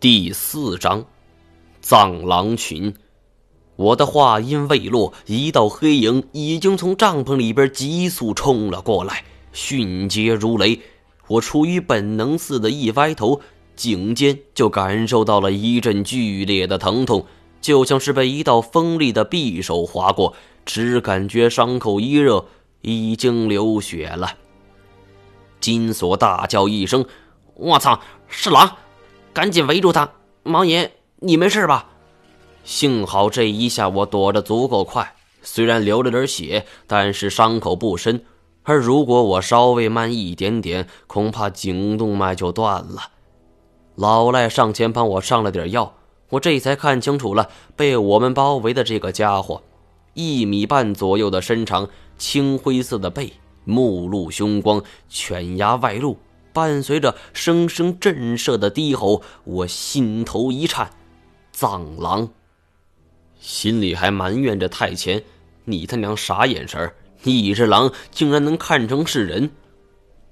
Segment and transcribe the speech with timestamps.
[0.00, 1.04] 第四章，
[1.80, 2.94] 藏狼群。
[3.74, 10.78] 我的话音未落，一道黑影已经从帐篷里边急速冲了过来，迅捷如雷。
[11.26, 13.40] 我出于本能似的，一歪头，
[13.74, 17.26] 颈间就感受到了一阵剧烈的疼痛，
[17.60, 20.32] 就像是被一道锋利的匕首划过，
[20.64, 22.46] 只感觉伤口一热，
[22.82, 24.34] 已经流血了。
[25.58, 27.04] 金锁大叫一声
[27.58, 28.76] ：“我操，是狼！”
[29.38, 30.10] 赶紧围住他，
[30.42, 31.86] 王爷，你没事吧？
[32.64, 38.20] 幸好这一下我躲得足够快，虽然流了点血，但是伤口不深。
[38.64, 43.12] 而如果我稍微慢一点点，恐怕颈动脉就断了。
[43.94, 45.94] 老赖上前帮我上了点药，
[46.30, 49.62] 我这才看清楚了被我们包围的这个家伙：
[50.14, 56.18] 一米半左右的身长，青灰色的背，目露凶光，犬牙外露。
[56.58, 60.90] 伴随着声声震慑的低吼，我心头一颤。
[61.52, 62.30] 藏狼，
[63.38, 65.22] 心里还埋怨着太前
[65.66, 66.92] ：“你他娘啥眼神
[67.22, 67.38] 你？
[67.38, 69.48] 一只狼竟然能看成是人？”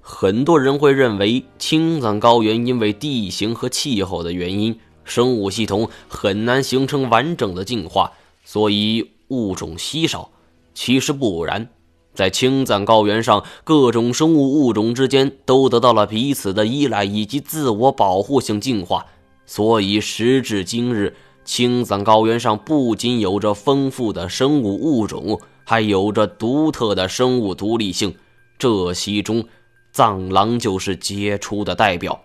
[0.03, 8.11] 很多人会认为青藏高原因为地形和气候的原因，生物系统很难形成完整的进化，
[8.43, 10.29] 所以物种稀少。
[10.73, 11.69] 其实不然。
[12.17, 19.05] 在青藏高原上，各种生物物种之间都得到了彼此的依赖以及自我保护性进化，
[19.45, 28.15] 所以时至今日，青藏高原上不仅有着丰富的生物物种，还有着独特的生物独立性。
[28.57, 29.45] 这其中，
[29.91, 32.19] 藏狼就是杰出的代表。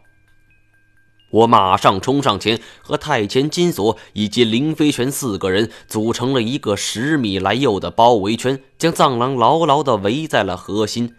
[1.33, 11.15] 我马上冲上前，和太前金锁以及林飞泉四个人组成了一个十米来右的包围圈，将藏狼牢牢地围在了核心。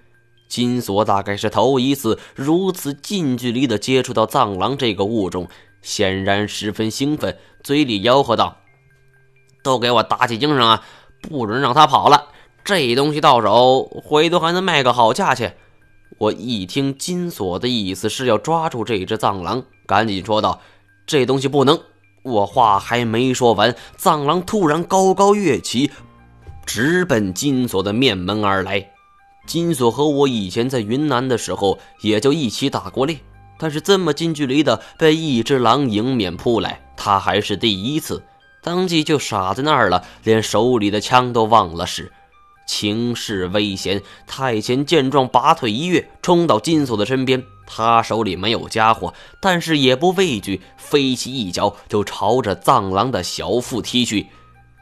[0.47, 5.47] 金锁大概是头一次如此近距离地接触到藏狼这个物种，
[5.81, 8.57] 显然十分兴奋，嘴里吆喝道
[9.63, 10.85] ：“都给我打起精神啊！
[11.21, 12.27] 不准让他跑了！
[12.63, 15.57] 这东西到手，回头还能卖个好价钱。”
[16.19, 19.63] 我一听金锁的意思是要抓住这只藏狼。
[19.85, 20.61] 赶紧说道
[21.05, 21.79] ：“这东西不能！”
[22.23, 25.91] 我话还没说完，藏狼突然高高跃起，
[26.65, 28.91] 直奔金锁的面门而来。
[29.45, 33.19] 金锁和我以前在云南的时候也就一起打过猎，
[33.57, 38.23] 但是这么近距离的被一只狼迎面扑来，他还是第一次，
[38.61, 42.09] 当即就傻在那儿了，连手里的枪都忘了使。
[42.65, 47.43] 情势危险，太监见状，拔腿一跃，冲到金锁的身边。
[47.65, 54.27] 他手里没有家伙，但是也不畏惧，飞起一脚就朝着藏狼的小腹踢去。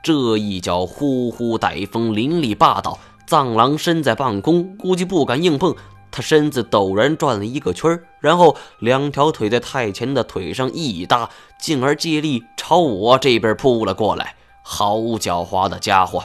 [0.04, 3.00] 这一脚呼呼带风，凌厉霸道。
[3.28, 5.76] 藏狼身在半空，估计不敢硬碰。
[6.10, 14.36] 他身子陡然转了一个圈然后两条腿在太前的腿上一搭，进而借力朝我这边扑了过来。
[14.64, 16.24] 好狡猾的家伙！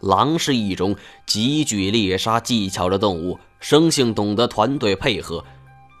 [0.00, 0.96] 狼是一种
[1.26, 3.38] 极具猎杀技巧的动物。
[3.60, 5.44] 生性懂得团队配合，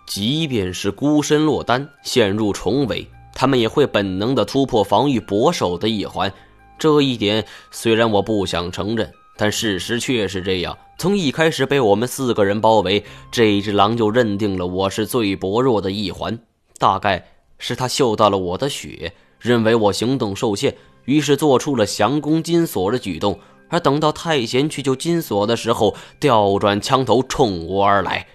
[0.06, 6.32] 即便是孤身落单陷入重围，他们也会本能的突破防御薄手的一环。
[6.78, 10.74] 这一点虽然我不想承认，但事实却是这样。
[10.96, 16.38] 从一开始被我们四个人包围，这一只狼就认定了我是最薄弱的一环。
[16.78, 17.22] 大概
[17.58, 20.74] 是他嗅到了我的血，认为我行动受限，
[21.04, 23.38] 于是做出了降攻金锁的举动。
[23.70, 28.26] 而等到太贤去救金锁的时候，调转枪头冲我而来，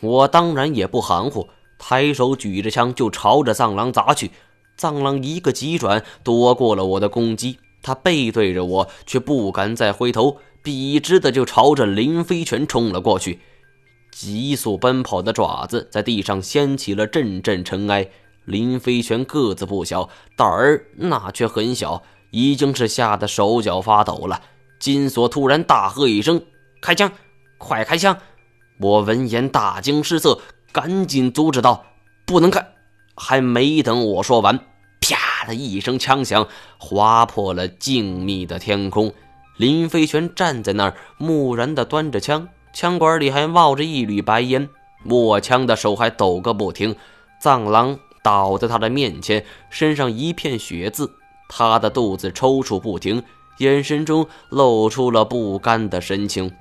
[0.00, 1.48] 我当然也不含糊，
[1.78, 4.30] 抬手举着枪就朝着藏狼砸去。
[4.76, 13.40] 藏狼一个急转，躲过了我的攻击，他背对着我，却不敢再回头，笔直的就朝着林飞泉冲了过去。
[14.12, 18.08] 急速奔跑的爪子在地上掀起了阵阵尘埃。
[18.44, 24.40] 林飞泉个子不小，胆儿那却很小，已经是吓得手脚发抖了。
[24.78, 26.42] 金锁突然大喝一声
[26.80, 27.12] ：“开枪！
[27.58, 28.18] 快开枪！”
[28.78, 30.40] 我闻言大惊失色，
[30.72, 31.86] 赶紧阻止道
[32.26, 32.66] ：“不能开！”
[33.16, 34.58] 还没等我说完，
[35.00, 36.46] 啪的一声枪响，
[36.78, 39.12] 划破了静谧的天空。
[39.56, 44.68] 林飞泉站在那儿，木然地端着枪，枪管里还冒着一缕白烟，
[45.06, 46.94] 握枪的手还抖个不停。
[47.40, 51.10] 藏狼倒在他的面前，身上一片血渍，
[51.48, 53.22] 他的肚子抽搐不停。
[53.58, 56.52] 眼神中露出了不甘的神情。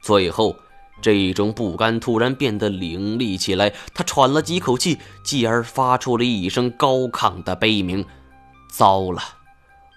[0.00, 0.56] 最后，
[1.02, 3.72] 这种不甘突然变得凌厉起来。
[3.94, 8.04] 他喘了几口气，继而发出了一声高亢的悲鸣。
[8.70, 9.20] 糟了！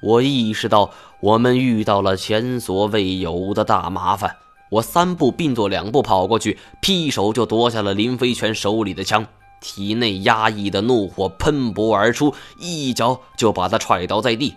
[0.04, 4.36] 我意识到我们遇到了前所未有的大麻烦。
[4.72, 9.26] 我三步并作两步跑过去，劈手就夺下了林飞泉手里的枪。
[9.60, 14.56] 体内压抑的怒火喷薄而出，一脚就把他踹倒在地。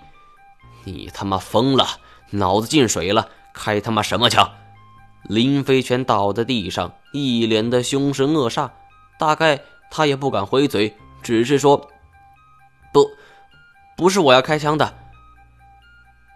[0.85, 1.87] 你他妈疯了，
[2.31, 4.51] 脑子进水了，开他妈什么枪？
[5.23, 8.71] 林飞泉倒在地上，一脸的凶神恶煞。
[9.19, 9.61] 大概
[9.91, 11.89] 他也不敢回嘴，只是说
[12.93, 13.09] ：“不，
[13.97, 14.95] 不是我要开枪的。”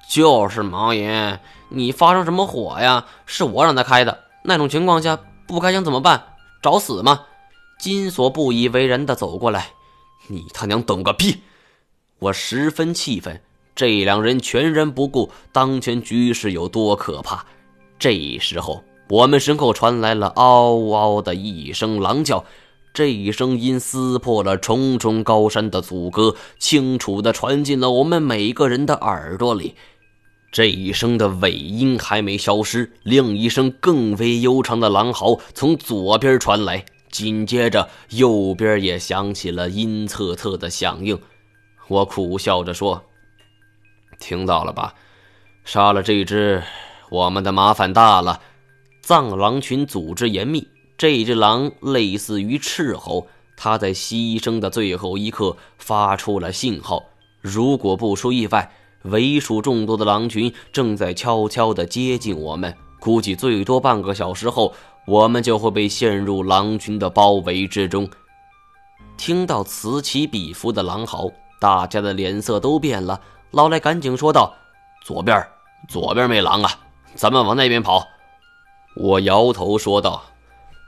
[0.09, 3.05] 就是毛爷，你发生什么火呀？
[3.27, 4.25] 是我让他开的。
[4.43, 6.25] 那种情况下不开枪怎么办？
[6.62, 7.27] 找死吗？
[7.79, 9.69] 金锁不以为然的走过来
[10.29, 11.43] ：“你他娘懂个屁！”
[12.21, 13.41] 我十分气愤，
[13.78, 17.46] 这两人全然不顾当前局势有多可怕。
[17.96, 22.44] 这时候，我们身后传来了嗷嗷的一声狼叫。
[22.92, 29.76] 这一声音撕破了重重高山的阻隔，清楚地传进了我们每个人的耳朵里。
[30.50, 41.16] 这一声的尾音还没消失，另一声更为悠长的狼嚎从左边传来，紧接着右边也响起了阴恻恻的响应。
[41.86, 43.04] 我苦笑着说
[44.19, 44.94] ：“听到了吧？
[45.65, 46.62] 杀了这只，
[47.11, 48.41] 我们的麻烦大了。
[49.00, 50.67] 藏狼群组织严密。”
[50.99, 57.05] 这只狼类似于斥候，它在牺牲的最后一刻发出了信号。
[57.41, 58.73] 如果不出意外，
[59.03, 62.75] 为数众多的狼群正在悄悄地接近我们。
[62.99, 64.75] 估计最多半个小时后，
[65.06, 68.11] 我们就会被陷入狼群的包围之中。
[69.17, 71.31] 听到此起彼伏的狼嚎，
[71.61, 73.21] 大家的脸色都变了。
[73.50, 74.55] 老赖赶紧说道
[75.05, 75.47] ：“左边，
[75.89, 76.71] 左边没狼啊，
[77.15, 78.06] 咱们往那边跑。”
[78.97, 80.23] 我摇头说道。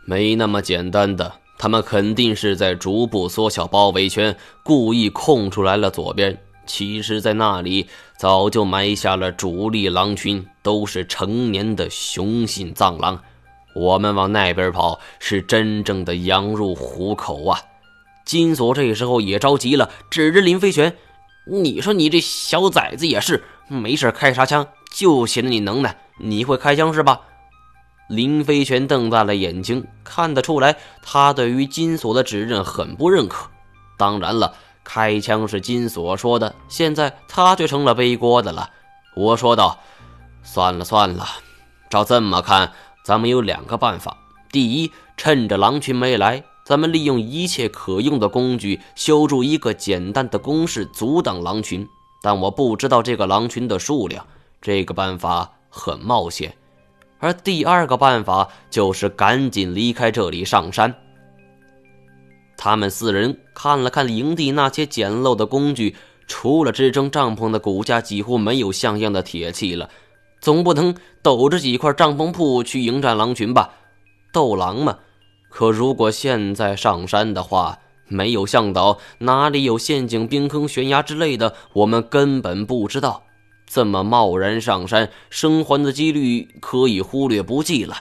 [0.06, 6.36] 没那么简单的，他们肯定是在逐步缩小包围圈，故意空出来了左边。
[6.66, 7.86] 其实，在那里
[8.18, 13.20] 早就埋下了主力狼群，都是成年的雄性藏狼。
[13.74, 17.60] 我们往那边跑，是真正的羊入虎口啊！
[18.24, 20.96] 金锁这时候也着急了，指着林飞泉
[21.44, 24.66] ：“你说你这小崽子也是，没事开啥枪？
[24.92, 27.20] 就显得你能耐，你会开枪是吧？”
[28.08, 33.48] 林飞泉瞪大了眼睛，看得出来，他对于金锁的指认很不认可。
[33.96, 38.70] 当然了，开枪是金锁说的，现在他却成了背锅的了。
[39.14, 39.78] 我说道
[40.42, 41.24] ：“算了算了，
[41.88, 42.72] 照这么看，
[43.04, 44.16] 咱们有两个办法。
[44.50, 51.84] 第一，趁着狼群没来，咱们利用一切可用的工具修筑一个简单的工事，阻挡狼群。
[52.22, 54.24] 但我不知道这个狼群的数量，
[54.62, 56.54] 这个办法很冒险。”
[57.18, 60.94] 而第二个办法就是赶紧离开这里，上山。
[62.56, 65.96] 他们四人看了看营地那些简陋的工具，
[66.28, 69.90] 除了支撑帐篷的骨架，几乎没有像样的铁器了。
[70.40, 73.70] 总不能抖着几块帐篷铺去迎战狼群吧？
[74.32, 74.96] 斗狼嘛。
[75.50, 83.24] 可如果现在上山的话，没有向导，哪里有陷阱、冰坑、悬崖之类的，我们根本不知道。
[83.66, 87.96] 这么贸然上山，生还的几率可以忽略不计了。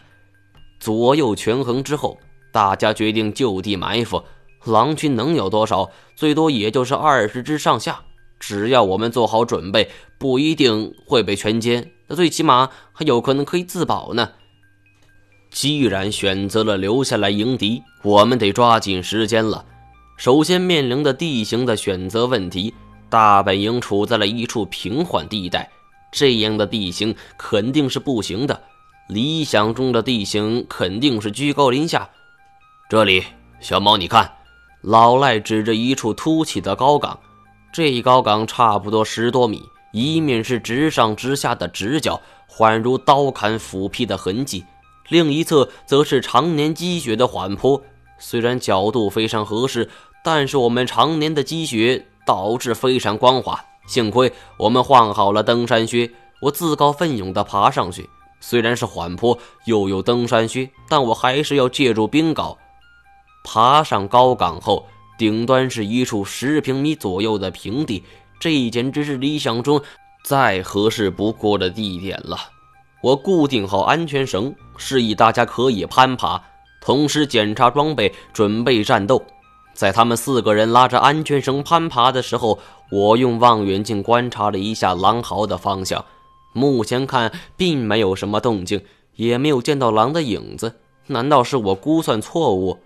[0.80, 2.18] 左右权衡之后，
[2.52, 4.24] 大家决定就地埋伏。
[4.66, 5.90] 狼群能有多少？
[6.16, 8.00] 最多也就是二十只上下。
[8.40, 14.32] 只要我们做好准备，不一定会被全歼，那最起码还有可能可以自保呢。
[15.52, 19.66] 既然选择了留下来迎敌，我们得抓紧时间了。
[20.18, 22.74] 首先面临的地形的选择问题。
[23.10, 25.68] 大本营处在了一处平缓地带，
[26.12, 28.62] 这样的地形肯定是不行的。
[29.08, 32.08] 理想中的地形肯定是居高临下。
[32.88, 33.24] 这里，
[33.60, 34.32] 小猫，你看，
[34.82, 37.20] 老赖指着一处凸起的高岗，
[37.74, 42.22] 这一高岗差不多十多米，一面是直上直下的直角，
[42.60, 44.64] 宛如刀砍斧劈的痕迹；
[45.10, 47.82] 另一侧则是常年积雪的缓坡。
[48.18, 49.90] 虽然角度非常合适，
[50.24, 52.06] 但是我们常年的积雪。
[52.26, 56.12] 导致非常光滑，幸亏我们换好了登山靴。
[56.44, 58.08] 我自告奋勇地爬上去，
[58.40, 59.36] 虽然是缓坡，
[59.66, 62.56] 又有登山靴，但我还是要借助冰镐。
[63.44, 64.86] 爬上高岗后，
[65.18, 68.04] 顶端是一处十平米左右的平地，
[68.40, 69.82] 这简直是理想中
[70.24, 72.38] 再合适不过的地点了。
[73.02, 76.42] 我固定好安全绳，示意大家可以攀爬，
[76.82, 79.24] 同时检查装备，准备战斗。
[79.74, 82.60] 在他们四个人拉着安全绳攀爬的时候，
[82.92, 86.04] 我用望远镜观察了一下狼嚎的方向。
[86.52, 88.82] 目前看，并没有什么动静，
[89.16, 90.76] 也没有见到狼的影子。
[91.08, 92.78] 难道是我估算错误？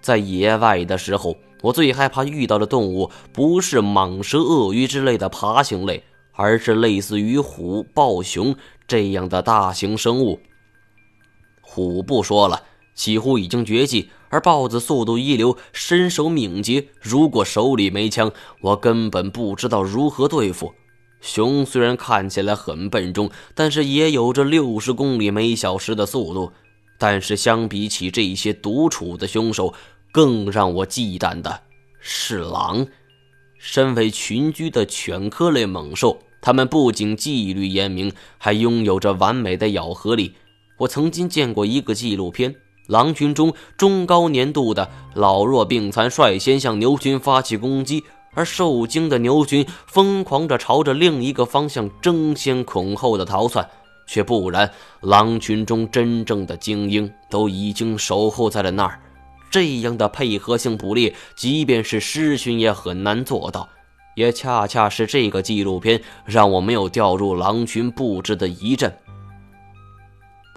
[0.00, 8.54] 在野外的时候，我最害怕遇到的动物不是蟒蛇、鳄鱼之类的爬行类，而是类似于虎、豹、熊
[8.90, 10.40] 这样的大型生物。
[11.60, 14.10] 虎不说了，几乎已经绝迹。
[14.30, 20.74] 而豹子速度一流，身手敏捷，如果手里没枪，我根本不知道如何对付。
[21.20, 26.52] 熊虽然看起来很笨重，但是也有着六十公里每小时的速度。
[26.98, 29.72] 但是相比起这些独处的凶手，
[30.10, 31.62] 更让我忌惮的
[32.00, 32.84] 是狼。
[33.58, 40.34] 身为群居的犬科类猛兽，他们不仅纪律严明，还拥有着完美的咬合力。
[40.78, 42.54] 我曾经见过一个纪录片。
[42.86, 48.02] 狼群中中高年度的老弱病残率先向牛群发起攻击，
[48.34, 53.64] 而受惊的牛群疯狂着朝着另一个方向争先恐后的逃窜，
[54.08, 54.68] 却不然，
[55.02, 59.00] 狼群中真正的精英都已经守候在了那儿。
[59.52, 63.68] 这样的配合性捕猎，即便是狮群也很难做到。
[64.14, 68.94] 也恰恰是这个纪录片让我没有掉入狼群布置的一阵。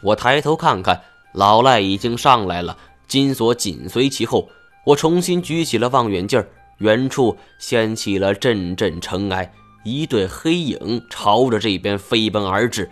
[0.01, 1.01] 我抬头看看。
[1.33, 4.47] 老赖已经上来了，金锁紧随其后。
[4.85, 6.45] 我重新举起了望远镜，
[6.77, 9.51] 远处掀起了阵阵尘埃，
[9.83, 12.87] 一对黑影朝着这边飞奔而至。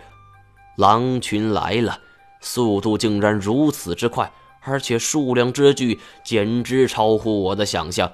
[0.76, 2.00] 狼群来了，
[2.40, 8.10] 速度竟然如此之快，而且数量之巨，简直超乎我的想象。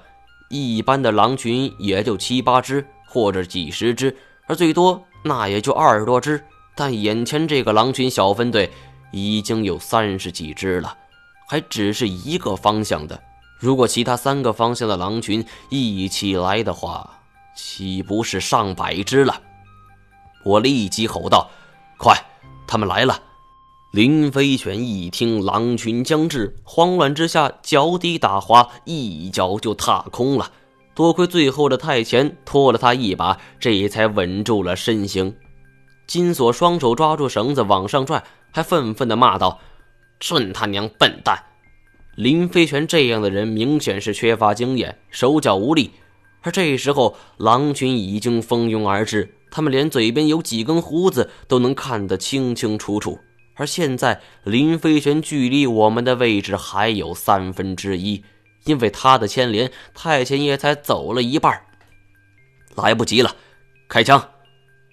[0.49, 4.15] 一般的狼群也就七八只或者几十只，
[4.47, 6.43] 而最多那也就二十多只。
[6.75, 8.69] 但眼前这个狼群小分队。
[9.11, 10.95] 已经有三十几只了，
[11.49, 13.19] 还只是一个方向的。
[13.57, 17.09] 如果其他三个方向的狼群一起来的话，
[17.55, 19.41] 岂不是上百只了？
[20.45, 21.49] 我立即吼道
[21.97, 22.15] ：“快，
[22.67, 23.19] 他们来了！”
[23.91, 30.51] 林飞犬一听狼群将至，慌乱之下脚底打滑，一脚就踏空了。
[30.93, 35.35] 多亏最后的太前拖了他一把，这才稳住了身形。
[36.05, 38.23] 金锁双手抓住绳子往上拽。
[38.51, 39.59] 还愤愤地骂道
[40.19, 41.37] ：“顺他娘笨蛋！”
[42.17, 45.91] 林飞泉这样的人明显是缺乏经验，手脚无力。
[46.41, 53.19] 而这时候，狼群已经蜂拥而至，他们连嘴边有几根胡子都能看得清清楚楚。
[53.59, 58.23] 而现在，林飞旋距离我们的位置还有三分之一，
[58.63, 61.61] 因为他的牵连，太监也才走了一半。
[62.75, 63.35] 来不及了，
[63.89, 64.29] 开枪！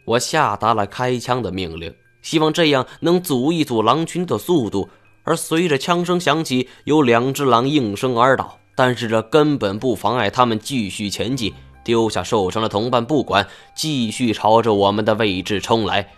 [0.05, 1.95] 我下达了开枪的命令。
[2.23, 4.89] 希望这样能阻一阻狼群的速度，
[5.23, 11.55] 而随着枪声响起，有两只狼应声而倒，但是这根本不妨碍他们继续前进，
[11.85, 13.47] 丢下受伤的同伴不管，
[13.77, 16.09] 继续朝着我们的位置冲来。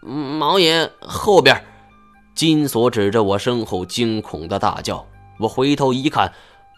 [0.00, 1.64] 毛爷后边，
[2.34, 5.04] 金锁指着我身后，惊恐的大叫。
[5.38, 6.32] 我回头一看，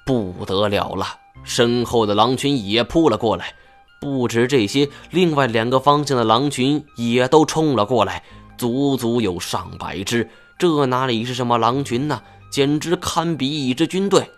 [0.06, 1.06] 不得了了，
[1.44, 3.54] 身后的狼群也扑了过来。
[4.00, 8.22] 不止这些，另外两个方向的狼群也都冲了过来。
[8.56, 12.22] 足足有上百只，这哪里是什么狼群呢？
[12.50, 14.28] 简直堪比一支军队。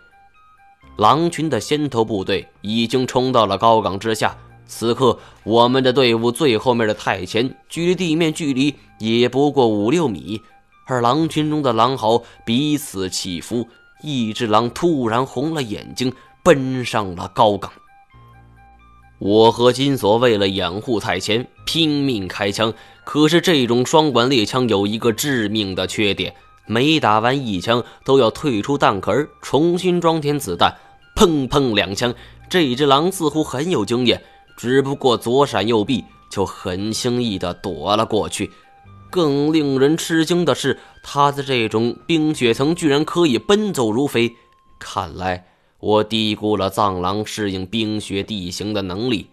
[0.97, 10.41] 狼群的先头部队已经冲到了高岗之下，此刻我们的队伍最后面的太前，距离地面距离也不过五六米。
[10.85, 13.67] 而狼群中的狼嚎彼此起伏，
[14.01, 16.11] 一只狼突然红了眼睛，
[16.43, 17.71] 奔上了高岗。
[19.19, 22.73] 我和金锁为了掩护太前，拼命开枪。
[23.05, 26.33] 可是这种双管猎枪有一个致命的缺点，
[26.65, 30.75] 每打完一枪都要退出弹壳，重新装填子弹。
[31.15, 32.13] 砰砰两枪，
[32.49, 34.21] 这只狼似乎很有经验，
[34.57, 38.51] 只不过左闪右避，就很轻易地躲了过去。
[39.09, 44.35] 更令人吃惊的是，他的这种冰雪层居然可以奔走如飞，
[44.79, 45.45] 看来。
[45.79, 49.27] 我低估了藏狼适应冰雪地形的能力。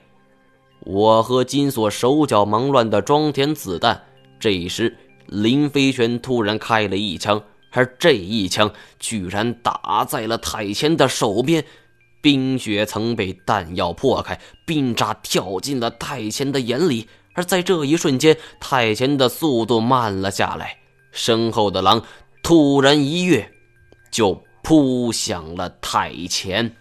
[0.81, 4.03] 我和金锁手脚忙乱地装填子弹。
[4.41, 4.97] 这时，
[5.27, 11.65] 林飞轩突然开了一枪，而这一枪居然打在了太前的手边。
[12.21, 17.09] 冰雪曾被弹药破开，冰渣跳进了太前的眼里。
[17.35, 20.79] 而在这一瞬间，太前的速度慢了下来，
[21.13, 22.03] 身后的狼
[22.43, 23.51] 突然一跃，
[24.11, 24.43] 就。
[24.63, 26.77] 扑向了太前。